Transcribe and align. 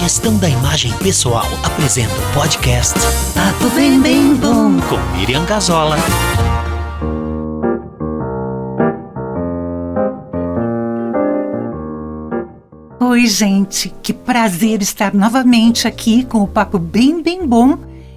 Gestão 0.00 0.38
da 0.38 0.48
imagem 0.48 0.90
pessoal 0.94 1.44
apresenta 1.62 2.14
o 2.14 2.32
podcast 2.32 2.98
Papo 3.34 3.68
Bem 3.74 4.00
Bem 4.00 4.34
Bom 4.34 4.80
com 4.80 4.96
Miriam 5.14 5.44
Gazola. 5.44 5.94
Oi, 12.98 13.26
gente, 13.26 13.92
que 14.02 14.14
prazer 14.14 14.80
estar 14.80 15.12
novamente 15.12 15.86
aqui 15.86 16.24
com 16.24 16.38
o 16.44 16.48
Papo 16.48 16.78
Bem 16.78 17.22
Bem 17.22 17.46
Bom 17.46 17.76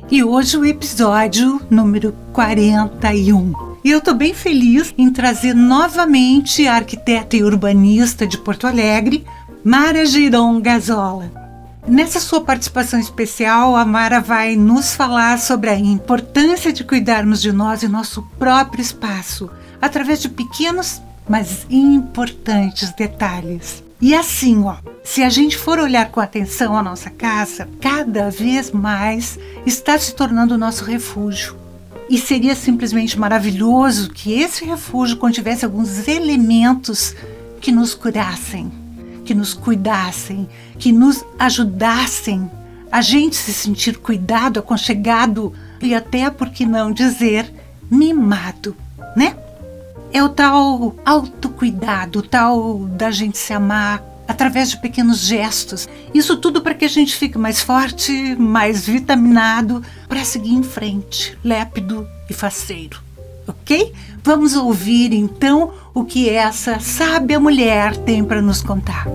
e 0.09 0.23
hoje 0.23 0.55
o 0.55 0.65
episódio 0.65 1.61
número 1.70 2.15
41. 2.31 3.52
E 3.84 3.91
eu 3.91 3.97
estou 3.97 4.15
bem 4.15 4.34
feliz 4.34 4.93
em 4.97 5.11
trazer 5.11 5.54
novamente 5.54 6.65
a 6.65 6.75
arquiteta 6.75 7.36
e 7.36 7.43
urbanista 7.43 8.25
de 8.25 8.38
Porto 8.38 8.68
Alegre, 8.68 9.25
Mara 9.65 10.05
Giron 10.05 10.61
Gazola. 10.61 11.43
Nessa 11.86 12.21
sua 12.21 12.39
participação 12.39 12.97
especial, 12.97 13.75
a 13.75 13.83
Mara 13.83 14.21
vai 14.21 14.55
nos 14.55 14.96
falar 14.96 15.37
sobre 15.37 15.69
a 15.69 15.78
importância 15.78 16.71
de 16.71 16.82
cuidarmos 16.82 17.42
de 17.42 17.51
nós 17.51 17.83
e 17.83 17.89
nosso 17.89 18.21
próprio 18.39 18.82
espaço, 18.82 19.50
através 19.82 20.21
de 20.21 20.29
pequenos, 20.29 21.01
mas 21.28 21.68
importantes 21.69 22.93
detalhes. 22.93 23.83
E 24.00 24.15
assim, 24.15 24.64
ó, 24.64 24.78
se 25.04 25.23
a 25.23 25.29
gente 25.29 25.57
for 25.57 25.78
olhar 25.78 26.09
com 26.09 26.21
atenção 26.21 26.78
a 26.78 26.82
nossa 26.83 27.09
casa, 27.09 27.68
cada 27.82 28.29
vez 28.29 28.71
mais 28.71 29.37
está 29.65 29.97
se 30.00 30.15
tornando 30.15 30.56
o 30.56 30.57
nosso 30.57 30.86
refúgio. 30.86 31.57
E 32.09 32.17
seria 32.17 32.56
simplesmente 32.56 33.20
maravilhoso 33.20 34.09
que 34.09 34.34
esse 34.39 34.64
refúgio 34.64 35.17
contivesse 35.17 35.66
alguns 35.66 36.08
elementos 36.08 37.14
que 37.59 37.72
nos 37.72 37.94
curassem, 37.94 38.72
que 39.25 39.33
nos 39.33 39.53
cuidassem, 39.53 40.47
que 40.77 40.91
nos 40.91 41.23
ajudassem 41.39 42.50
a 42.91 43.02
gente 43.02 43.36
se 43.36 43.52
sentir 43.52 43.98
cuidado, 43.98 44.59
aconchegado 44.59 45.52
e 45.81 45.95
até, 45.95 46.30
por 46.30 46.50
que 46.50 46.66
não 46.66 46.92
dizer, 46.92 47.52
mimado, 47.89 48.75
né? 49.16 49.36
É 50.11 50.23
o 50.23 50.30
tal 50.30 50.95
autocuidado, 51.03 52.20
o 52.20 52.22
tal 52.22 52.86
da 52.86 53.09
gente 53.09 53.38
se 53.38 53.52
amar 53.52 54.03
através 54.28 54.70
de 54.70 54.78
pequenos 54.78 55.22
gestos. 55.22 55.88
Isso 56.14 56.38
tudo 56.38 56.61
para 56.61 56.76
que 56.76 56.86
a 56.86 56.89
gente 56.89 57.16
fique 57.16 57.38
mais 57.38 57.61
forte, 57.61 58.36
mais 58.36 58.86
vitaminado 58.86 59.81
para 60.08 60.23
seguir 60.23 60.53
em 60.53 60.64
frente, 60.64 61.38
lépido 61.44 62.08
e 62.30 62.33
faceiro. 62.33 63.02
Ok? 63.47 63.94
Vamos 64.23 64.55
ouvir 64.55 65.13
então 65.13 65.72
o 65.94 66.03
que 66.05 66.30
essa 66.30 66.80
sábia 66.80 67.39
mulher 67.39 67.97
tem 67.97 68.23
para 68.23 68.41
nos 68.41 68.61
contar. 68.61 69.08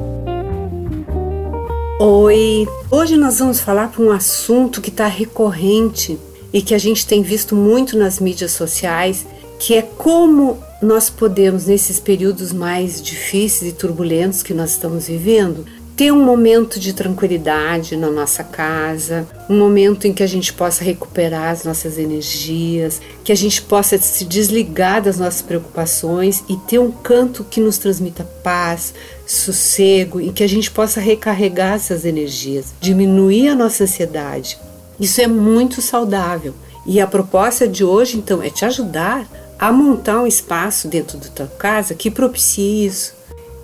Oi, 2.01 2.67
hoje 2.91 3.17
nós 3.17 3.39
vamos 3.41 3.59
falar 3.59 3.89
para 3.89 4.03
um 4.03 4.13
assunto 4.13 4.81
que 4.81 4.91
está 4.91 5.07
recorrente 5.07 6.19
e 6.53 6.63
que 6.63 6.75
a 6.75 6.79
gente 6.79 7.07
tem 7.07 7.23
visto 7.23 7.57
muito 7.57 7.99
nas 7.99 8.21
mídias 8.21 8.53
sociais, 8.53 9.27
que 9.59 9.75
é 9.75 9.83
como 9.83 10.59
nós 10.81 11.11
podemos, 11.11 11.67
nesses 11.67 11.99
períodos 11.99 12.53
mais 12.53 13.03
difíceis 13.03 13.73
e 13.73 13.75
turbulentos 13.75 14.43
que 14.43 14.55
nós 14.55 14.71
estamos 14.71 15.09
vivendo, 15.09 15.67
ter 15.99 16.13
um 16.13 16.25
momento 16.25 16.79
de 16.79 16.93
tranquilidade 16.93 17.97
na 17.97 18.09
nossa 18.09 18.45
casa, 18.45 19.27
um 19.51 19.59
momento 19.59 20.07
em 20.07 20.13
que 20.13 20.23
a 20.23 20.29
gente 20.29 20.53
possa 20.53 20.85
recuperar 20.85 21.51
as 21.51 21.65
nossas 21.65 21.99
energias, 21.99 23.03
que 23.25 23.33
a 23.33 23.35
gente 23.35 23.61
possa 23.61 23.99
se 23.99 24.25
desligar 24.25 25.03
das 25.03 25.19
nossas 25.19 25.43
preocupações 25.43 26.45
e 26.49 26.57
ter 26.57 26.79
um 26.79 26.93
canto 26.93 27.43
que 27.43 27.61
nos 27.61 27.79
transmita 27.79 28.23
paz, 28.45 28.95
sossego 29.27 30.21
e 30.21 30.31
que 30.31 30.45
a 30.45 30.49
gente 30.49 30.71
possa 30.71 31.01
recarregar 31.01 31.75
essas 31.75 32.05
energias, 32.05 32.73
diminuir 32.81 33.49
a 33.49 33.57
nossa 33.57 33.83
ansiedade. 33.83 34.57
Isso 35.01 35.21
é 35.21 35.27
muito 35.27 35.83
saudável. 35.83 36.55
E 36.87 37.01
a 37.01 37.09
proposta 37.09 37.67
de 37.67 37.83
hoje, 37.83 38.19
então, 38.19 38.41
é 38.41 38.49
te 38.49 38.65
ajudar 38.65 39.27
a 39.59 39.73
montar 39.73 40.21
um 40.21 40.29
espaço 40.29 40.87
dentro 40.87 41.19
da 41.19 41.29
tua 41.29 41.49
casa 41.49 41.93
que 41.93 42.09
propicie 42.09 42.87
isso. 42.87 43.18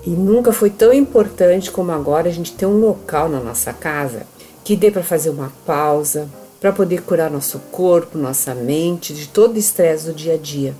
E 0.06 0.10
nunca 0.10 0.52
foi 0.52 0.68
tão 0.68 0.92
importante 0.92 1.70
como 1.70 1.90
agora 1.90 2.28
a 2.28 2.32
gente 2.32 2.52
ter 2.52 2.66
um 2.66 2.78
local 2.78 3.28
na 3.28 3.40
nossa 3.40 3.72
casa 3.72 4.26
que 4.62 4.76
dê 4.76 4.90
para 4.90 5.02
fazer 5.02 5.30
uma 5.30 5.52
pausa, 5.66 6.28
para 6.60 6.72
poder 6.72 7.02
curar 7.02 7.30
nosso 7.30 7.58
corpo, 7.70 8.18
nossa 8.18 8.54
mente 8.54 9.14
de 9.14 9.28
todo 9.28 9.54
o 9.54 9.58
estresse 9.58 10.06
do 10.06 10.12
dia 10.12 10.34
a 10.34 10.38
dia. 10.38 10.74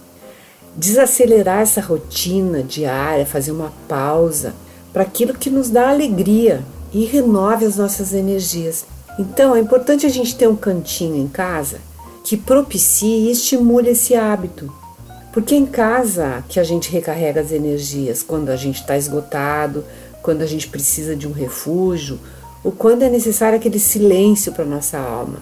Desacelerar 0.76 1.60
essa 1.60 1.80
rotina 1.80 2.62
diária, 2.62 3.24
fazer 3.24 3.52
uma 3.52 3.72
pausa 3.88 4.54
para 4.92 5.02
aquilo 5.02 5.34
que 5.34 5.50
nos 5.50 5.70
dá 5.70 5.88
alegria 5.88 6.62
e 6.92 7.04
renove 7.04 7.64
as 7.64 7.76
nossas 7.76 8.12
energias. 8.12 8.84
Então 9.18 9.54
é 9.56 9.60
importante 9.60 10.04
a 10.04 10.08
gente 10.08 10.36
ter 10.36 10.48
um 10.48 10.56
cantinho 10.56 11.16
em 11.16 11.28
casa 11.28 11.78
que 12.24 12.36
propicie 12.36 13.28
e 13.28 13.30
estimule 13.30 13.90
esse 13.90 14.14
hábito 14.14 14.72
porque 15.34 15.56
é 15.56 15.58
em 15.58 15.66
casa 15.66 16.44
que 16.48 16.60
a 16.60 16.62
gente 16.62 16.92
recarrega 16.92 17.40
as 17.40 17.50
energias, 17.50 18.22
quando 18.22 18.50
a 18.50 18.56
gente 18.56 18.76
está 18.76 18.96
esgotado, 18.96 19.84
quando 20.22 20.42
a 20.42 20.46
gente 20.46 20.68
precisa 20.68 21.16
de 21.16 21.26
um 21.26 21.32
refúgio, 21.32 22.20
ou 22.62 22.70
quando 22.70 23.02
é 23.02 23.10
necessário 23.10 23.58
aquele 23.58 23.80
silêncio 23.80 24.52
para 24.52 24.64
nossa 24.64 24.96
alma. 24.96 25.38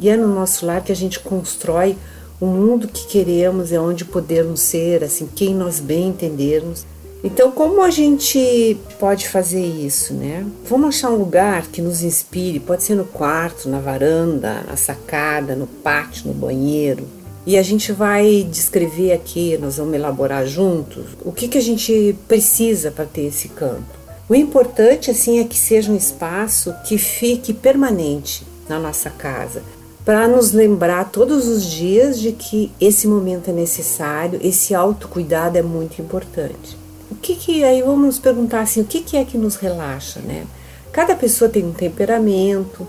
E 0.00 0.08
é 0.08 0.16
no 0.16 0.34
nosso 0.34 0.64
lar 0.64 0.82
que 0.82 0.90
a 0.90 0.96
gente 0.96 1.20
constrói 1.20 1.94
o 2.40 2.46
mundo 2.46 2.88
que 2.88 3.06
queremos, 3.06 3.70
é 3.70 3.78
onde 3.78 4.06
podemos 4.06 4.60
ser, 4.60 5.04
assim, 5.04 5.28
quem 5.36 5.54
nós 5.54 5.78
bem 5.78 6.08
entendermos. 6.08 6.86
Então, 7.22 7.50
como 7.50 7.82
a 7.82 7.90
gente 7.90 8.78
pode 8.98 9.28
fazer 9.28 9.62
isso, 9.62 10.14
né? 10.14 10.46
Vamos 10.64 10.88
achar 10.88 11.10
um 11.10 11.16
lugar 11.16 11.66
que 11.66 11.82
nos 11.82 12.02
inspire, 12.02 12.60
pode 12.60 12.82
ser 12.82 12.94
no 12.94 13.04
quarto, 13.04 13.68
na 13.68 13.78
varanda, 13.78 14.62
na 14.66 14.76
sacada, 14.76 15.54
no 15.54 15.66
pátio, 15.66 16.28
no 16.28 16.32
banheiro, 16.32 17.06
e 17.48 17.56
a 17.56 17.62
gente 17.62 17.92
vai 17.92 18.46
descrever 18.50 19.10
aqui, 19.10 19.56
nós 19.56 19.78
vamos 19.78 19.94
elaborar 19.94 20.46
juntos, 20.46 21.06
o 21.24 21.32
que, 21.32 21.48
que 21.48 21.56
a 21.56 21.62
gente 21.62 22.14
precisa 22.28 22.90
para 22.90 23.06
ter 23.06 23.22
esse 23.22 23.48
campo. 23.48 23.86
O 24.28 24.34
importante 24.34 25.10
assim 25.10 25.40
é 25.40 25.44
que 25.44 25.56
seja 25.56 25.90
um 25.90 25.96
espaço 25.96 26.74
que 26.84 26.98
fique 26.98 27.54
permanente 27.54 28.46
na 28.68 28.78
nossa 28.78 29.08
casa, 29.08 29.62
para 30.04 30.28
nos 30.28 30.52
lembrar 30.52 31.10
todos 31.10 31.48
os 31.48 31.64
dias 31.64 32.20
de 32.20 32.32
que 32.32 32.70
esse 32.78 33.08
momento 33.08 33.48
é 33.48 33.52
necessário, 33.54 34.38
esse 34.42 34.74
autocuidado 34.74 35.56
é 35.56 35.62
muito 35.62 36.02
importante. 36.02 36.76
O 37.10 37.14
que 37.14 37.34
que 37.34 37.64
aí 37.64 37.80
vamos 37.80 38.04
nos 38.04 38.18
perguntar 38.18 38.60
assim, 38.60 38.82
o 38.82 38.84
que 38.84 39.00
que 39.00 39.16
é 39.16 39.24
que 39.24 39.38
nos 39.38 39.56
relaxa, 39.56 40.20
né? 40.20 40.46
Cada 40.92 41.16
pessoa 41.16 41.48
tem 41.48 41.64
um 41.64 41.72
temperamento, 41.72 42.86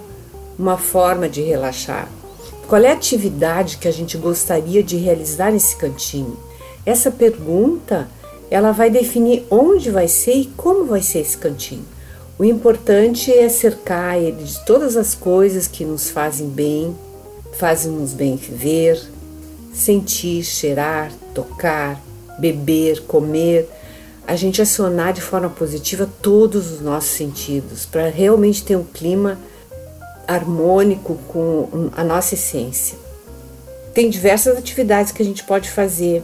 uma 0.57 0.77
forma 0.77 1.29
de 1.29 1.43
relaxar. 1.43 2.09
Qual 2.69 2.83
é 2.83 2.89
a 2.89 2.93
atividade 2.93 3.77
que 3.77 3.87
a 3.87 3.91
gente 3.91 4.15
gostaria 4.15 4.83
de 4.83 4.95
realizar 4.95 5.51
nesse 5.51 5.75
cantinho? 5.75 6.37
Essa 6.85 7.09
pergunta, 7.09 8.07
ela 8.47 8.71
vai 8.71 8.91
definir 8.91 9.43
onde 9.49 9.89
vai 9.89 10.07
ser 10.07 10.35
e 10.35 10.45
como 10.55 10.85
vai 10.85 11.01
ser 11.01 11.21
esse 11.21 11.35
cantinho. 11.35 11.83
O 12.37 12.45
importante 12.45 13.33
é 13.33 13.49
cercar 13.49 14.19
ele 14.19 14.43
de 14.43 14.63
todas 14.65 14.95
as 14.95 15.15
coisas 15.15 15.65
que 15.65 15.83
nos 15.83 16.11
fazem 16.11 16.47
bem, 16.47 16.95
fazem-nos 17.53 18.13
bem 18.13 18.35
ver, 18.35 19.01
sentir, 19.73 20.43
cheirar, 20.43 21.11
tocar, 21.33 21.99
beber, 22.37 23.01
comer, 23.07 23.67
a 24.27 24.35
gente 24.35 24.61
acionar 24.61 25.11
de 25.11 25.21
forma 25.21 25.49
positiva 25.49 26.07
todos 26.21 26.71
os 26.71 26.81
nossos 26.81 27.09
sentidos 27.09 27.87
para 27.87 28.09
realmente 28.09 28.63
ter 28.63 28.75
um 28.75 28.83
clima 28.83 29.39
harmônico 30.29 31.17
com 31.27 31.89
a 31.97 32.03
nossa 32.03 32.35
essência. 32.35 32.95
Tem 33.93 34.09
diversas 34.09 34.55
atividades 34.55 35.11
que 35.11 35.23
a 35.23 35.25
gente 35.25 35.43
pode 35.43 35.69
fazer, 35.69 36.23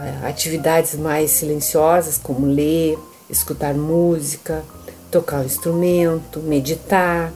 é, 0.00 0.26
atividades 0.26 0.94
mais 0.94 1.30
silenciosas, 1.30 2.16
como 2.16 2.46
ler, 2.46 2.98
escutar 3.28 3.74
música, 3.74 4.64
tocar 5.10 5.40
um 5.40 5.44
instrumento, 5.44 6.40
meditar. 6.40 7.30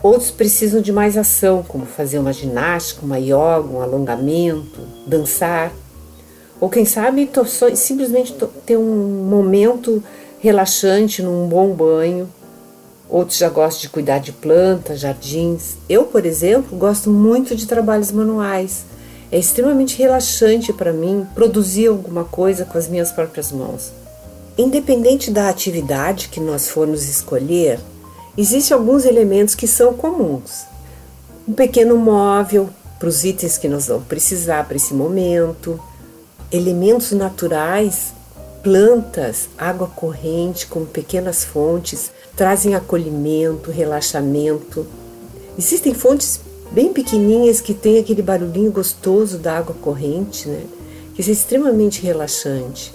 Outros 0.00 0.30
precisam 0.30 0.80
de 0.80 0.92
mais 0.92 1.16
ação, 1.16 1.64
como 1.64 1.84
fazer 1.84 2.20
uma 2.20 2.32
ginástica, 2.32 3.04
uma 3.04 3.18
yoga, 3.18 3.66
um 3.68 3.82
alongamento, 3.82 4.80
dançar. 5.06 5.72
Ou 6.60 6.70
quem 6.70 6.84
sabe 6.84 7.28
simplesmente 7.74 8.32
ter 8.64 8.76
um 8.76 9.26
momento 9.28 10.02
relaxante 10.38 11.20
num 11.20 11.48
bom 11.48 11.74
banho 11.74 12.28
Outros 13.08 13.38
já 13.38 13.48
gostam 13.48 13.82
de 13.82 13.88
cuidar 13.88 14.18
de 14.18 14.32
plantas, 14.32 15.00
jardins. 15.00 15.76
Eu, 15.88 16.04
por 16.04 16.26
exemplo, 16.26 16.76
gosto 16.76 17.10
muito 17.10 17.54
de 17.54 17.66
trabalhos 17.66 18.10
manuais. 18.10 18.84
É 19.30 19.38
extremamente 19.38 19.96
relaxante 19.96 20.72
para 20.72 20.92
mim 20.92 21.26
produzir 21.34 21.86
alguma 21.86 22.24
coisa 22.24 22.64
com 22.64 22.76
as 22.76 22.88
minhas 22.88 23.12
próprias 23.12 23.52
mãos. 23.52 23.92
Independente 24.58 25.30
da 25.30 25.48
atividade 25.48 26.28
que 26.28 26.40
nós 26.40 26.68
formos 26.68 27.08
escolher, 27.08 27.78
existem 28.36 28.76
alguns 28.76 29.04
elementos 29.04 29.54
que 29.54 29.66
são 29.66 29.94
comuns. 29.94 30.64
Um 31.46 31.52
pequeno 31.52 31.96
móvel 31.96 32.70
para 32.98 33.08
os 33.08 33.24
itens 33.24 33.58
que 33.58 33.68
nós 33.68 33.86
vamos 33.86 34.06
precisar 34.06 34.64
para 34.64 34.76
esse 34.76 34.94
momento, 34.94 35.78
elementos 36.50 37.12
naturais 37.12 38.14
plantas, 38.66 39.48
água 39.56 39.86
corrente 39.86 40.66
como 40.66 40.86
pequenas 40.86 41.44
fontes, 41.44 42.10
trazem 42.36 42.74
acolhimento, 42.74 43.70
relaxamento. 43.70 44.86
Existem 45.58 45.94
fontes 45.94 46.38
bem 46.70 46.92
pequenininhas 46.92 47.60
que 47.60 47.72
têm 47.72 47.98
aquele 47.98 48.20
barulhinho 48.20 48.70
gostoso 48.70 49.38
da 49.38 49.56
água 49.56 49.74
corrente, 49.80 50.46
né? 50.48 50.64
Que 51.14 51.22
é 51.22 51.32
extremamente 51.32 52.02
relaxante. 52.02 52.92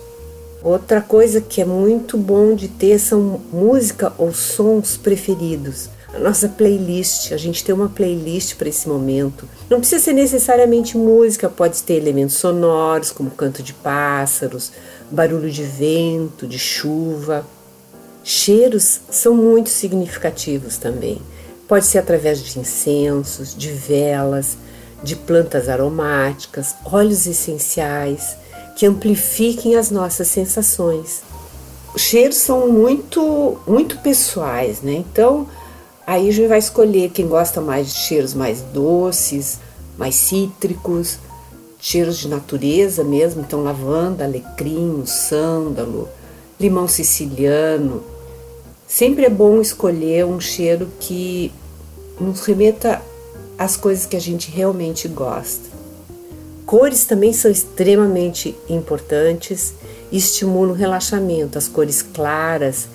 Outra 0.63 1.01
coisa 1.01 1.41
que 1.41 1.59
é 1.59 1.65
muito 1.65 2.19
bom 2.19 2.53
de 2.53 2.67
ter 2.67 2.99
são 2.99 3.41
música 3.51 4.13
ou 4.15 4.31
sons 4.31 4.95
preferidos. 4.95 5.89
A 6.13 6.19
nossa 6.19 6.47
playlist, 6.47 7.31
a 7.31 7.37
gente 7.37 7.63
tem 7.63 7.73
uma 7.73 7.89
playlist 7.89 8.55
para 8.57 8.69
esse 8.69 8.87
momento. 8.87 9.47
Não 9.67 9.79
precisa 9.79 10.03
ser 10.03 10.13
necessariamente 10.13 10.97
música, 10.97 11.49
pode 11.49 11.81
ter 11.81 11.95
elementos 11.95 12.35
sonoros, 12.35 13.09
como 13.11 13.31
canto 13.31 13.63
de 13.63 13.73
pássaros, 13.73 14.71
barulho 15.09 15.49
de 15.49 15.63
vento, 15.63 16.45
de 16.45 16.59
chuva. 16.59 17.43
Cheiros 18.23 19.01
são 19.09 19.33
muito 19.35 19.69
significativos 19.69 20.77
também. 20.77 21.21
Pode 21.67 21.85
ser 21.85 21.99
através 21.99 22.43
de 22.43 22.59
incensos, 22.59 23.55
de 23.55 23.71
velas, 23.71 24.57
de 25.03 25.15
plantas 25.15 25.69
aromáticas, 25.69 26.75
óleos 26.85 27.25
essenciais 27.25 28.35
que 28.75 28.85
amplifiquem 28.85 29.75
as 29.75 29.91
nossas 29.91 30.27
sensações. 30.27 31.21
Os 31.93 32.01
cheiros 32.01 32.37
são 32.37 32.71
muito, 32.71 33.59
muito 33.67 33.97
pessoais, 33.99 34.81
né? 34.81 34.93
Então, 34.93 35.47
aí 36.07 36.29
a 36.29 36.31
gente 36.31 36.47
vai 36.47 36.59
escolher 36.59 37.09
quem 37.11 37.27
gosta 37.27 37.59
mais 37.59 37.93
de 37.93 37.99
cheiros 37.99 38.33
mais 38.33 38.61
doces, 38.61 39.59
mais 39.97 40.15
cítricos, 40.15 41.19
cheiros 41.79 42.17
de 42.17 42.27
natureza 42.27 43.03
mesmo, 43.03 43.41
então 43.41 43.63
lavanda, 43.63 44.23
alecrim, 44.23 45.03
sândalo, 45.05 46.07
limão 46.59 46.87
siciliano. 46.87 48.03
Sempre 48.93 49.23
é 49.23 49.29
bom 49.29 49.61
escolher 49.61 50.25
um 50.25 50.37
cheiro 50.37 50.91
que 50.99 51.49
nos 52.19 52.41
remeta 52.41 53.01
às 53.57 53.77
coisas 53.77 54.05
que 54.05 54.17
a 54.17 54.19
gente 54.19 54.51
realmente 54.51 55.07
gosta. 55.07 55.63
Cores 56.65 57.05
também 57.05 57.31
são 57.31 57.49
extremamente 57.49 58.53
importantes 58.67 59.73
e 60.11 60.17
estimulam 60.17 60.71
o 60.71 60.75
relaxamento. 60.75 61.57
As 61.57 61.69
cores 61.69 62.01
claras 62.01 62.89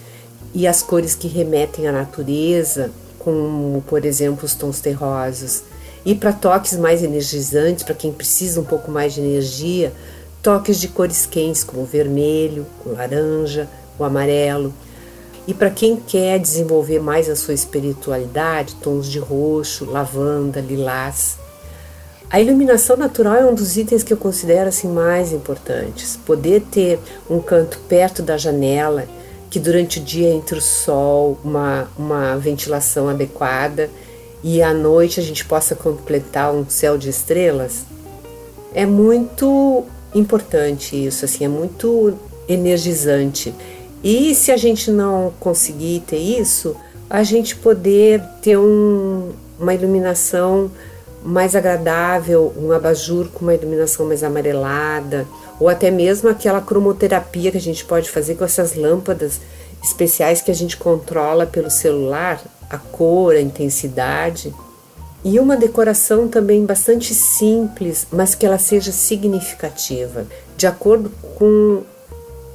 e 0.52 0.66
as 0.66 0.82
cores 0.82 1.14
que 1.14 1.28
remetem 1.28 1.88
à 1.88 1.92
natureza, 1.92 2.90
como 3.18 3.82
por 3.86 4.04
exemplo 4.04 4.44
os 4.44 4.54
tons 4.54 4.80
terrosos. 4.80 5.62
E 6.04 6.14
para 6.14 6.34
toques 6.34 6.76
mais 6.76 7.02
energizantes, 7.02 7.82
para 7.82 7.94
quem 7.94 8.12
precisa 8.12 8.60
um 8.60 8.64
pouco 8.64 8.90
mais 8.90 9.14
de 9.14 9.22
energia, 9.22 9.94
toques 10.42 10.78
de 10.78 10.88
cores 10.88 11.24
quentes 11.24 11.64
como 11.64 11.84
o 11.84 11.86
vermelho, 11.86 12.66
o 12.84 12.90
laranja, 12.90 13.66
o 13.98 14.04
amarelo. 14.04 14.74
E 15.46 15.54
para 15.54 15.70
quem 15.70 15.96
quer 15.96 16.38
desenvolver 16.38 16.98
mais 16.98 17.28
a 17.28 17.36
sua 17.36 17.54
espiritualidade, 17.54 18.74
tons 18.76 19.08
de 19.08 19.18
roxo, 19.18 19.84
lavanda, 19.84 20.60
lilás. 20.60 21.38
A 22.28 22.40
iluminação 22.40 22.96
natural 22.96 23.34
é 23.36 23.46
um 23.46 23.54
dos 23.54 23.76
itens 23.76 24.02
que 24.02 24.12
eu 24.12 24.16
considero 24.16 24.68
assim 24.68 24.88
mais 24.88 25.32
importantes. 25.32 26.16
Poder 26.16 26.62
ter 26.62 26.98
um 27.30 27.40
canto 27.40 27.78
perto 27.88 28.22
da 28.22 28.36
janela, 28.36 29.06
que 29.48 29.60
durante 29.60 30.00
o 30.00 30.02
dia 30.02 30.28
entre 30.28 30.58
o 30.58 30.62
sol, 30.62 31.38
uma, 31.44 31.88
uma 31.96 32.36
ventilação 32.36 33.08
adequada 33.08 33.88
e 34.42 34.60
à 34.60 34.74
noite 34.74 35.20
a 35.20 35.22
gente 35.22 35.44
possa 35.44 35.74
completar 35.74 36.52
um 36.52 36.68
céu 36.68 36.98
de 36.98 37.08
estrelas, 37.08 37.84
é 38.74 38.84
muito 38.84 39.84
importante 40.14 40.96
isso, 41.06 41.24
assim, 41.24 41.44
é 41.44 41.48
muito 41.48 42.18
energizante. 42.48 43.54
E 44.02 44.34
se 44.34 44.52
a 44.52 44.56
gente 44.56 44.90
não 44.90 45.32
conseguir 45.40 46.00
ter 46.06 46.18
isso, 46.18 46.76
a 47.08 47.22
gente 47.22 47.56
poder 47.56 48.22
ter 48.42 48.56
um, 48.56 49.32
uma 49.58 49.74
iluminação 49.74 50.70
mais 51.24 51.56
agradável, 51.56 52.52
um 52.56 52.70
abajur 52.70 53.28
com 53.28 53.44
uma 53.44 53.54
iluminação 53.54 54.06
mais 54.06 54.22
amarelada, 54.22 55.26
ou 55.58 55.68
até 55.68 55.90
mesmo 55.90 56.28
aquela 56.28 56.60
cromoterapia 56.60 57.50
que 57.50 57.56
a 57.56 57.60
gente 57.60 57.84
pode 57.84 58.10
fazer 58.10 58.36
com 58.36 58.44
essas 58.44 58.74
lâmpadas 58.74 59.40
especiais 59.82 60.40
que 60.40 60.50
a 60.50 60.54
gente 60.54 60.76
controla 60.76 61.46
pelo 61.46 61.70
celular, 61.70 62.40
a 62.68 62.78
cor, 62.78 63.34
a 63.34 63.40
intensidade. 63.40 64.54
E 65.24 65.40
uma 65.40 65.56
decoração 65.56 66.28
também 66.28 66.64
bastante 66.64 67.12
simples, 67.14 68.06
mas 68.12 68.34
que 68.34 68.46
ela 68.46 68.58
seja 68.58 68.92
significativa, 68.92 70.26
de 70.56 70.66
acordo 70.66 71.10
com 71.36 71.82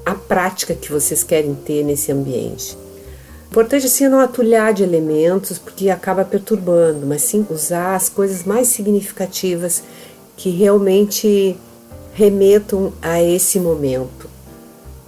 a 0.06 0.14
prática 0.14 0.74
que 0.74 0.92
vocês 0.92 1.24
querem 1.24 1.54
ter 1.54 1.84
nesse 1.84 2.12
ambiente. 2.12 2.78
Importante 3.50 3.86
assim 3.86 4.08
não 4.08 4.20
atulhar 4.20 4.74
de 4.74 4.82
elementos 4.82 5.60
porque 5.60 5.90
acaba 5.90 6.24
perturbando, 6.24 7.06
mas 7.06 7.24
sim 7.24 7.46
usar 7.50 7.96
as 7.96 8.08
coisas 8.08 8.44
mais 8.46 8.70
significativas 8.70 9.84
que 10.38 10.50
realmente 10.50 11.58
remetam 12.14 12.94
a 13.02 13.22
esse 13.22 13.60
momento. 13.60 14.30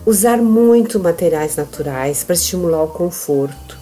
Usar 0.06 0.38
muito 0.38 1.00
materiais 1.00 1.56
naturais 1.56 2.24
para 2.24 2.36
estimular 2.36 2.84
o 2.84 2.89
conforto. 2.89 3.78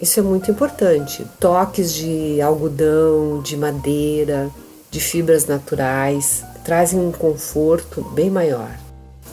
Isso 0.00 0.20
é 0.20 0.22
muito 0.22 0.50
importante. 0.50 1.26
Toques 1.40 1.92
de 1.92 2.40
algodão, 2.40 3.42
de 3.42 3.56
madeira, 3.56 4.48
de 4.90 5.00
fibras 5.00 5.46
naturais 5.46 6.44
trazem 6.64 7.00
um 7.00 7.10
conforto 7.10 8.00
bem 8.14 8.30
maior. 8.30 8.83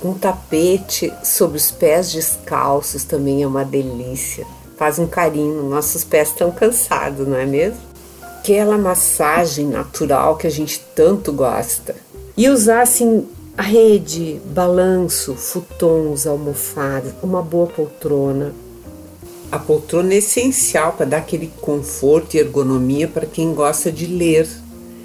Um 0.03 0.13
tapete 0.13 1.13
sobre 1.24 1.57
os 1.57 1.69
pés 1.71 2.12
descalços 2.12 3.03
também 3.03 3.44
é 3.44 3.48
uma 3.48 3.63
delícia 3.63 4.45
faz 4.81 4.98
um 4.98 5.06
carinho. 5.06 5.69
Nossos 5.69 6.03
pés 6.03 6.30
estão 6.30 6.50
cansados, 6.50 7.27
não 7.27 7.38
é 7.38 7.45
mesmo? 7.45 7.77
Aquela 8.19 8.80
massagem 8.80 9.68
natural 9.68 10.38
que 10.38 10.48
a 10.48 10.50
gente 10.50 10.83
tanto 10.95 11.31
gosta. 11.31 11.95
E 12.36 12.50
usar 12.50 12.81
assim 12.81 13.27
a 13.56 13.62
rede, 13.62 14.42
balanço, 14.44 15.36
futons, 15.36 16.25
almofadas, 16.25 17.13
uma 17.21 17.44
boa 17.44 17.68
poltrona. 17.68 18.56
A 19.51 19.59
poltrona 19.59 20.15
é 20.15 20.18
essencial 20.18 20.94
para 20.94 21.06
dar 21.06 21.18
aquele 21.18 21.51
conforto 21.62 22.33
e 22.33 22.39
ergonomia 22.39 23.07
para 23.07 23.27
quem 23.27 23.53
gosta 23.53 23.92
de 23.92 24.07
ler. 24.07 24.50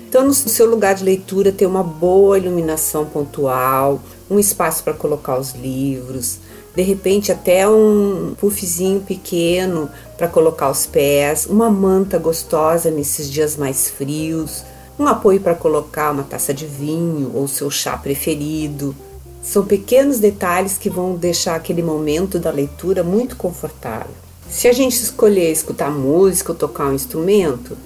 Então, 0.09 0.25
no 0.25 0.33
seu 0.33 0.65
lugar 0.65 0.95
de 0.95 1.05
leitura, 1.05 1.53
ter 1.53 1.67
uma 1.67 1.83
boa 1.83 2.39
iluminação 2.39 3.05
pontual, 3.05 4.01
um 4.31 4.39
espaço 4.39 4.83
para 4.83 4.93
colocar 4.93 5.39
os 5.39 5.55
livros, 5.55 6.39
de 6.75 6.83
repente 6.83 7.33
até 7.33 7.69
um 7.69 8.35
puffzinho 8.39 9.01
pequeno 9.01 9.89
para 10.17 10.29
colocar 10.29 10.71
os 10.71 10.87
pés, 10.87 11.47
uma 11.47 11.71
manta 11.71 12.19
gostosa 12.19 12.91
nesses 12.91 13.31
dias 13.31 13.57
mais 13.57 13.89
frios, 13.89 14.63
um 14.99 15.07
apoio 15.07 15.41
para 15.41 15.55
colocar 15.55 16.11
uma 16.13 16.23
taça 16.23 16.53
de 16.53 16.67
vinho 16.67 17.31
ou 17.35 17.47
seu 17.47 17.71
chá 17.71 17.97
preferido. 17.97 18.95
São 19.43 19.65
pequenos 19.65 20.19
detalhes 20.19 20.77
que 20.77 20.91
vão 20.91 21.15
deixar 21.15 21.55
aquele 21.55 21.83
momento 21.83 22.39
da 22.39 22.51
leitura 22.51 23.03
muito 23.05 23.37
confortável. 23.37 24.11
Se 24.51 24.69
a 24.69 24.73
gente 24.73 24.95
escolher 24.95 25.51
escutar 25.51 25.91
música 25.91 26.53
ou 26.53 26.59
tocar 26.59 26.89
um 26.89 26.95
instrumento, 26.95 27.77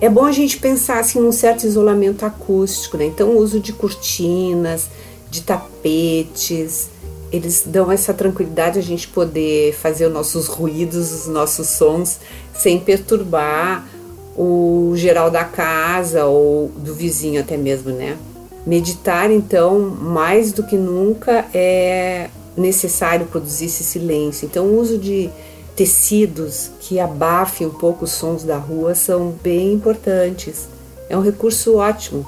é 0.00 0.08
bom 0.08 0.24
a 0.24 0.32
gente 0.32 0.58
pensar 0.58 0.98
assim 0.98 1.20
num 1.20 1.32
certo 1.32 1.64
isolamento 1.64 2.24
acústico, 2.26 2.96
né? 2.96 3.06
Então, 3.06 3.30
o 3.30 3.38
uso 3.38 3.58
de 3.58 3.72
cortinas, 3.72 4.88
de 5.36 5.42
tapetes, 5.42 6.88
eles 7.32 7.64
dão 7.66 7.90
essa 7.90 8.14
tranquilidade 8.14 8.78
a 8.78 8.82
gente 8.82 9.08
poder 9.08 9.74
fazer 9.74 10.06
os 10.06 10.12
nossos 10.12 10.46
ruídos, 10.46 11.12
os 11.12 11.26
nossos 11.26 11.68
sons, 11.68 12.18
sem 12.54 12.78
perturbar 12.78 13.86
o 14.36 14.92
geral 14.96 15.30
da 15.30 15.44
casa 15.44 16.26
ou 16.26 16.68
do 16.68 16.94
vizinho 16.94 17.40
até 17.40 17.56
mesmo, 17.56 17.90
né? 17.90 18.16
Meditar, 18.66 19.30
então, 19.30 19.78
mais 19.78 20.52
do 20.52 20.62
que 20.62 20.76
nunca 20.76 21.46
é 21.54 22.28
necessário 22.56 23.26
produzir 23.26 23.66
esse 23.66 23.84
silêncio. 23.84 24.46
Então, 24.46 24.66
o 24.66 24.80
uso 24.80 24.98
de 24.98 25.30
tecidos 25.74 26.70
que 26.80 26.98
abafem 26.98 27.66
um 27.66 27.70
pouco 27.70 28.04
os 28.04 28.12
sons 28.12 28.42
da 28.42 28.56
rua 28.56 28.94
são 28.94 29.34
bem 29.42 29.74
importantes. 29.74 30.68
É 31.08 31.16
um 31.16 31.22
recurso 31.22 31.76
ótimo. 31.76 32.26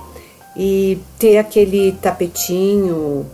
E 0.57 0.99
ter 1.19 1.39
aquele 1.39 1.93
tapetinho 1.93 3.27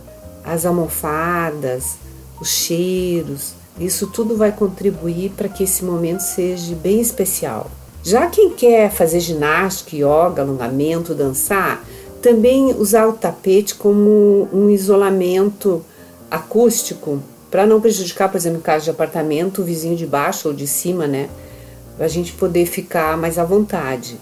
as 0.45 0.65
almofadas, 0.65 1.97
os 2.39 2.49
cheiros, 2.49 3.53
isso 3.79 4.07
tudo 4.07 4.37
vai 4.37 4.51
contribuir 4.51 5.31
para 5.31 5.49
que 5.49 5.63
esse 5.63 5.83
momento 5.83 6.21
seja 6.21 6.75
bem 6.75 7.01
especial. 7.01 7.69
Já 8.03 8.27
quem 8.27 8.51
quer 8.51 8.91
fazer 8.91 9.19
ginástica, 9.19 9.95
yoga, 9.95 10.43
alongamento, 10.43 11.15
dançar, 11.15 11.83
também 12.21 12.73
usar 12.75 13.07
o 13.07 13.13
tapete 13.13 13.73
como 13.75 14.47
um 14.53 14.69
isolamento 14.69 15.83
acústico 16.29 17.19
para 17.49 17.65
não 17.65 17.81
prejudicar, 17.81 18.29
por 18.29 18.37
exemplo, 18.37 18.59
no 18.59 18.63
caso 18.63 18.85
de 18.85 18.91
apartamento, 18.91 19.61
o 19.61 19.65
vizinho 19.65 19.95
de 19.95 20.05
baixo 20.05 20.49
ou 20.49 20.53
de 20.53 20.67
cima, 20.67 21.07
né? 21.07 21.29
Para 21.97 22.05
a 22.05 22.09
gente 22.09 22.33
poder 22.33 22.65
ficar 22.65 23.17
mais 23.17 23.39
à 23.39 23.43
vontade. 23.43 24.17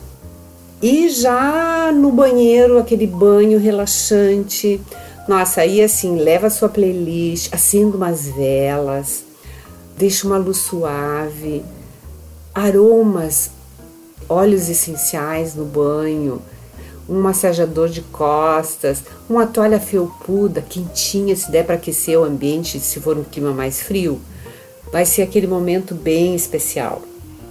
E 0.84 1.08
já 1.08 1.94
no 1.94 2.12
banheiro, 2.12 2.78
aquele 2.78 3.08
banho 3.08 3.58
relaxante, 3.58 4.82
Nossa, 5.30 5.62
aí 5.62 5.82
assim, 5.82 6.18
leva 6.18 6.48
a 6.48 6.50
sua 6.50 6.68
playlist, 6.68 7.54
acenda 7.54 7.96
umas 7.96 8.28
velas, 8.28 9.24
deixa 9.98 10.28
uma 10.28 10.38
luz 10.38 10.58
suave, 10.58 11.63
aromas, 12.54 13.52
óleos 14.28 14.68
essenciais 14.68 15.56
no 15.56 15.63
banho, 15.63 16.42
um 17.08 17.22
massageador 17.22 17.88
de 17.88 18.02
costas, 18.02 19.04
uma 19.30 19.48
toalha 19.48 19.80
felpuda, 19.80 20.62
quentinha, 20.62 21.34
se 21.34 21.50
der 21.50 21.66
para 21.66 21.75
aquecer 21.75 22.20
o 22.20 22.25
ambiente, 22.25 22.78
se 22.82 23.00
for 23.00 23.18
um 23.18 23.24
clima 23.24 23.54
mais 23.54 23.82
frio. 23.82 24.20
Vai 24.92 25.06
ser 25.06 25.22
aquele 25.22 25.48
momento 25.48 25.96
bem 25.96 26.36
especial. 26.36 27.02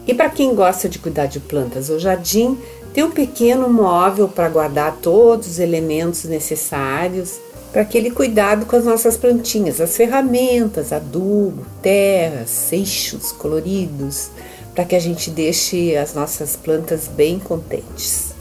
E 0.07 0.13
para 0.13 0.29
quem 0.29 0.55
gosta 0.55 0.89
de 0.89 0.99
cuidar 0.99 1.27
de 1.27 1.39
plantas, 1.39 1.89
o 1.89 1.99
jardim 1.99 2.59
tem 2.93 3.03
um 3.03 3.11
pequeno 3.11 3.69
móvel 3.69 4.29
para 4.29 4.49
guardar 4.49 4.99
todos 5.01 5.47
os 5.47 5.59
elementos 5.59 6.25
necessários 6.25 7.41
para 7.73 7.83
aquele 7.83 8.11
cuidado 8.11 8.67
com 8.67 8.77
as 8.77 8.85
nossas 8.85 9.17
plantinhas, 9.17 9.81
as 9.81 9.97
ferramentas, 9.97 10.93
adubo, 10.93 11.65
terras, 11.81 12.51
seixos 12.51 13.33
coloridos, 13.33 14.31
para 14.75 14.85
que 14.85 14.95
a 14.95 15.01
gente 15.01 15.31
deixe 15.31 15.97
as 15.97 16.13
nossas 16.13 16.55
plantas 16.55 17.09
bem 17.09 17.39
contentes. 17.39 18.35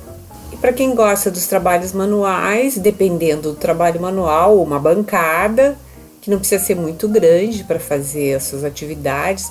E 0.52 0.58
para 0.58 0.74
quem 0.74 0.94
gosta 0.94 1.32
dos 1.32 1.48
trabalhos 1.48 1.94
manuais, 1.94 2.78
dependendo 2.78 3.54
do 3.54 3.56
trabalho 3.56 4.02
manual, 4.02 4.62
uma 4.62 4.78
bancada, 4.78 5.78
que 6.20 6.30
não 6.30 6.38
precisa 6.38 6.64
ser 6.64 6.76
muito 6.76 7.08
grande 7.08 7.64
para 7.64 7.80
fazer 7.80 8.36
as 8.36 8.44
suas 8.44 8.66
atividades, 8.66 9.50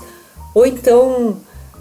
ou 0.54 0.66
então, 0.66 1.38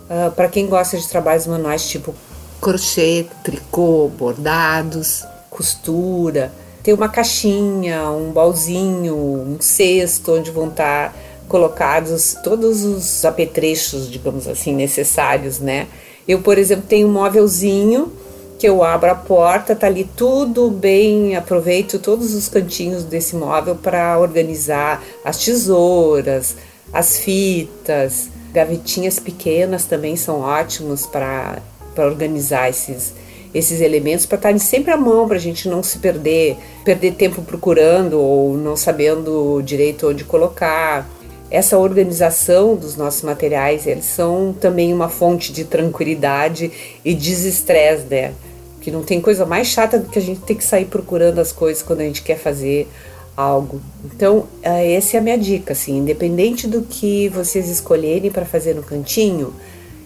uh, 0.09 0.31
para 0.35 0.47
quem 0.47 0.67
gosta 0.67 0.97
de 0.97 1.07
trabalhos 1.07 1.45
manuais 1.47 1.87
tipo 1.87 2.15
crochê, 2.61 3.25
tricô, 3.43 4.09
bordados, 4.17 5.25
costura, 5.49 6.51
ter 6.83 6.93
uma 6.93 7.09
caixinha, 7.09 8.09
um 8.09 8.31
balzinho, 8.31 9.15
um 9.15 9.57
cesto 9.59 10.33
onde 10.33 10.51
vão 10.51 10.69
estar 10.69 11.15
colocados 11.47 12.35
todos 12.43 12.83
os 12.83 13.25
apetrechos, 13.25 14.09
digamos 14.09 14.47
assim, 14.47 14.73
necessários, 14.73 15.59
né? 15.59 15.87
Eu, 16.27 16.41
por 16.41 16.57
exemplo, 16.57 16.85
tenho 16.87 17.07
um 17.07 17.11
móvelzinho 17.11 18.11
que 18.59 18.67
eu 18.67 18.83
abro 18.83 19.09
a 19.09 19.15
porta, 19.15 19.75
tá 19.75 19.87
ali 19.87 20.03
tudo 20.03 20.69
bem, 20.69 21.35
aproveito 21.35 21.97
todos 21.97 22.33
os 22.33 22.49
cantinhos 22.49 23.03
desse 23.03 23.35
móvel 23.35 23.75
para 23.75 24.19
organizar 24.19 25.01
as 25.23 25.37
tesouras, 25.37 26.55
as 26.91 27.17
fitas, 27.17 28.29
gavetinhas 28.51 29.17
pequenas 29.17 29.85
também 29.85 30.17
são 30.17 30.41
ótimos 30.41 31.05
para 31.05 31.61
organizar 32.05 32.69
esses 32.69 33.13
esses 33.53 33.81
elementos 33.81 34.25
para 34.25 34.35
estarem 34.35 34.59
sempre 34.59 34.91
à 34.91 34.97
mão, 34.97 35.27
para 35.27 35.37
a 35.37 35.39
gente 35.39 35.67
não 35.67 35.81
se 35.81 35.97
perder, 35.99 36.57
perder 36.85 37.13
tempo 37.13 37.41
procurando 37.41 38.19
ou 38.19 38.57
não 38.57 38.75
sabendo 38.75 39.61
direito 39.63 40.07
onde 40.07 40.23
colocar. 40.23 41.09
Essa 41.51 41.79
organização 41.79 42.75
dos 42.75 42.95
nossos 42.95 43.23
materiais, 43.23 43.87
eles 43.87 44.05
são 44.05 44.53
também 44.53 44.93
uma 44.93 45.09
fonte 45.09 45.51
de 45.51 45.63
tranquilidade 45.63 46.71
e 47.03 47.15
desestresse, 47.15 48.05
né? 48.05 48.33
Que 48.81 48.91
não 48.91 49.01
tem 49.01 49.19
coisa 49.19 49.47
mais 49.47 49.67
chata 49.67 49.97
do 49.97 50.09
que 50.09 50.19
a 50.19 50.21
gente 50.21 50.41
ter 50.41 50.53
que 50.53 50.63
sair 50.63 50.85
procurando 50.85 51.39
as 51.39 51.51
coisas 51.51 51.81
quando 51.81 52.01
a 52.01 52.03
gente 52.03 52.21
quer 52.21 52.37
fazer 52.37 52.87
algo. 53.35 53.81
Então, 54.05 54.45
eh, 54.61 54.93
essa 54.93 55.17
é 55.17 55.19
a 55.19 55.23
minha 55.23 55.39
dica, 55.39 55.73
assim, 55.73 55.97
independente 55.97 56.67
do 56.67 56.83
que 56.83 57.27
vocês 57.29 57.67
escolherem 57.67 58.29
para 58.29 58.45
fazer 58.45 58.75
no 58.75 58.83
cantinho, 58.83 59.51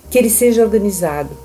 que 0.10 0.18
ele 0.18 0.30
seja 0.30 0.64
organizado 0.64 1.43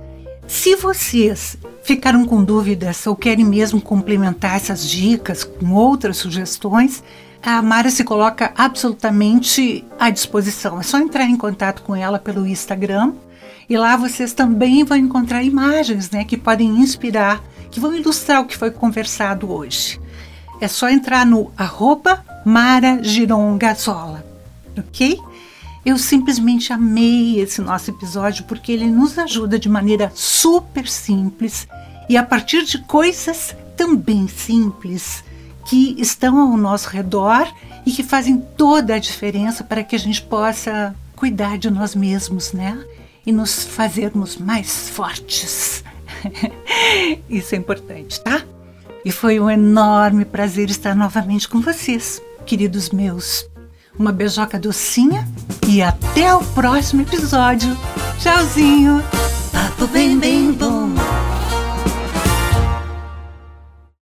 Se 0.47 0.75
vocês 0.75 1.57
ficaram 1.83 2.25
com 2.25 2.43
dúvidas 2.43 3.07
ou 3.07 3.15
querem 3.15 3.43
mesmo 3.43 3.81
complementar 3.81 4.55
essas 4.55 4.87
dicas 4.87 5.43
com 5.43 5.73
outras 5.73 6.17
sugestões, 6.17 7.03
a 7.41 7.61
Mara 7.63 7.89
se 7.89 8.03
coloca 8.03 8.53
absolutamente 8.55 9.83
à 9.99 10.11
disposição. 10.11 10.79
É 10.79 10.83
só 10.83 10.99
entrar 10.99 11.25
em 11.25 11.35
contato 11.35 11.81
com 11.81 11.95
ela 11.95 12.19
pelo 12.19 12.45
Instagram 12.45 13.13
e 13.67 13.75
lá 13.75 13.97
vocês 13.97 14.33
também 14.33 14.83
vão 14.83 14.97
encontrar 14.97 15.41
imagens 15.43 16.11
né, 16.11 16.23
que 16.23 16.37
podem 16.37 16.69
inspirar, 16.79 17.41
que 17.73 17.79
vão 17.79 17.95
ilustrar 17.95 18.39
o 18.39 18.45
que 18.45 18.55
foi 18.55 18.69
conversado 18.69 19.51
hoje. 19.51 19.99
É 20.61 20.67
só 20.67 20.89
entrar 20.89 21.25
no 21.25 21.51
arroba 21.57 22.23
Mara 22.45 23.01
ok? 24.77 25.19
Eu 25.83 25.97
simplesmente 25.97 26.71
amei 26.71 27.39
esse 27.39 27.61
nosso 27.61 27.89
episódio 27.89 28.45
porque 28.45 28.71
ele 28.71 28.85
nos 28.85 29.17
ajuda 29.17 29.57
de 29.57 29.67
maneira 29.67 30.11
super 30.13 30.87
simples 30.87 31.67
e 32.07 32.15
a 32.15 32.23
partir 32.23 32.63
de 32.63 32.77
coisas 32.77 33.55
também 33.75 34.27
simples 34.27 35.23
que 35.65 35.95
estão 35.99 36.39
ao 36.39 36.55
nosso 36.55 36.89
redor 36.89 37.51
e 37.85 37.91
que 37.91 38.03
fazem 38.03 38.37
toda 38.37 38.95
a 38.95 38.99
diferença 38.99 39.63
para 39.63 39.83
que 39.83 39.95
a 39.95 39.99
gente 39.99 40.21
possa 40.21 40.95
cuidar 41.15 41.57
de 41.57 41.71
nós 41.71 41.95
mesmos, 41.95 42.53
né? 42.53 42.77
E 43.25 43.31
nos 43.31 43.63
fazermos 43.63 44.37
mais 44.37 44.89
fortes. 44.89 45.83
Isso 47.29 47.55
é 47.55 47.57
importante, 47.57 48.21
tá? 48.21 48.43
E 49.05 49.11
foi 49.11 49.39
um 49.39 49.49
enorme 49.49 50.23
prazer 50.25 50.69
estar 50.69 50.95
novamente 50.95 51.47
com 51.47 51.59
vocês, 51.59 52.21
queridos 52.45 52.89
meus. 52.89 53.49
Uma 53.97 54.11
beijoca 54.11 54.57
docinha 54.57 55.27
e 55.67 55.81
até 55.81 56.33
o 56.33 56.43
próximo 56.43 57.01
episódio. 57.01 57.77
Tchauzinho! 58.19 59.03
Papo 59.51 59.87
bem, 59.87 60.17
bem 60.17 60.51
bom. 60.51 61.02